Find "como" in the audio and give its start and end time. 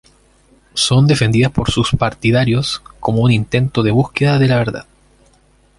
2.99-3.21